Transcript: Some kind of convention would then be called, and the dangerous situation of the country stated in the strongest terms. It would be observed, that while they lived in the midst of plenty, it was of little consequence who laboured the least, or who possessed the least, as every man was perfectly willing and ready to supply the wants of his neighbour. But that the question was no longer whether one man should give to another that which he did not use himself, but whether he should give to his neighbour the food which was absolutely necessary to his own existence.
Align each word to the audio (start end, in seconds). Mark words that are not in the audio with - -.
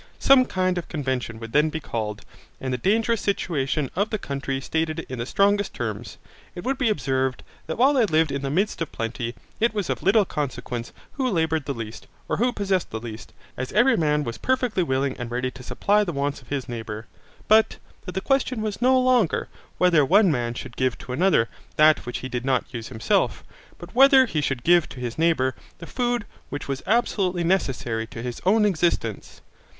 Some 0.17 0.45
kind 0.45 0.79
of 0.79 0.87
convention 0.87 1.39
would 1.39 1.53
then 1.53 1.69
be 1.69 1.79
called, 1.79 2.23
and 2.59 2.73
the 2.73 2.77
dangerous 2.79 3.21
situation 3.21 3.91
of 3.95 4.09
the 4.09 4.17
country 4.17 4.59
stated 4.59 5.05
in 5.07 5.19
the 5.19 5.27
strongest 5.27 5.75
terms. 5.75 6.17
It 6.55 6.63
would 6.63 6.79
be 6.79 6.89
observed, 6.89 7.43
that 7.67 7.77
while 7.77 7.93
they 7.93 8.07
lived 8.07 8.31
in 8.31 8.41
the 8.41 8.49
midst 8.49 8.81
of 8.81 8.91
plenty, 8.91 9.35
it 9.59 9.75
was 9.75 9.91
of 9.91 10.01
little 10.01 10.25
consequence 10.25 10.91
who 11.11 11.29
laboured 11.29 11.65
the 11.65 11.75
least, 11.75 12.07
or 12.27 12.37
who 12.37 12.51
possessed 12.51 12.89
the 12.89 12.99
least, 12.99 13.31
as 13.55 13.71
every 13.73 13.95
man 13.95 14.23
was 14.23 14.39
perfectly 14.39 14.81
willing 14.81 15.15
and 15.19 15.29
ready 15.29 15.51
to 15.51 15.61
supply 15.61 16.03
the 16.03 16.11
wants 16.11 16.41
of 16.41 16.47
his 16.47 16.67
neighbour. 16.67 17.05
But 17.47 17.77
that 18.07 18.13
the 18.15 18.21
question 18.21 18.63
was 18.63 18.81
no 18.81 18.99
longer 18.99 19.49
whether 19.77 20.03
one 20.03 20.31
man 20.31 20.55
should 20.55 20.77
give 20.77 20.97
to 20.97 21.13
another 21.13 21.47
that 21.75 22.07
which 22.07 22.21
he 22.25 22.27
did 22.27 22.43
not 22.43 22.73
use 22.73 22.87
himself, 22.87 23.43
but 23.77 23.93
whether 23.93 24.25
he 24.25 24.41
should 24.41 24.63
give 24.63 24.89
to 24.89 24.99
his 24.99 25.19
neighbour 25.19 25.53
the 25.77 25.85
food 25.85 26.25
which 26.49 26.67
was 26.67 26.81
absolutely 26.87 27.43
necessary 27.43 28.07
to 28.07 28.23
his 28.23 28.41
own 28.47 28.65
existence. 28.65 29.41